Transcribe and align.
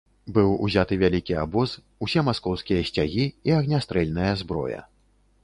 Быў 0.35 0.47
узяты 0.67 0.95
вялікі 1.03 1.33
абоз, 1.41 1.73
усе 2.07 2.23
маскоўскія 2.31 2.81
сцягі 2.89 3.27
і 3.51 3.55
агнястрэльная 3.59 4.33
зброя. 4.43 4.81